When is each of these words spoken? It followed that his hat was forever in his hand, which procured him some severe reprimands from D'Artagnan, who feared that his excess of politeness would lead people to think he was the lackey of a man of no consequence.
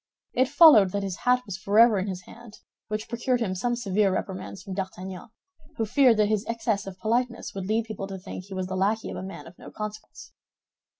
It 0.33 0.49
followed 0.49 0.93
that 0.93 1.03
his 1.03 1.17
hat 1.17 1.43
was 1.45 1.59
forever 1.59 1.99
in 1.99 2.07
his 2.07 2.23
hand, 2.23 2.57
which 2.87 3.07
procured 3.07 3.39
him 3.39 3.53
some 3.53 3.75
severe 3.75 4.11
reprimands 4.11 4.63
from 4.63 4.73
D'Artagnan, 4.73 5.29
who 5.77 5.85
feared 5.85 6.17
that 6.17 6.25
his 6.25 6.43
excess 6.47 6.87
of 6.87 6.97
politeness 6.97 7.53
would 7.53 7.67
lead 7.67 7.85
people 7.85 8.07
to 8.07 8.17
think 8.17 8.45
he 8.45 8.55
was 8.55 8.65
the 8.65 8.75
lackey 8.75 9.11
of 9.11 9.17
a 9.17 9.21
man 9.21 9.45
of 9.45 9.59
no 9.59 9.69
consequence. 9.69 10.33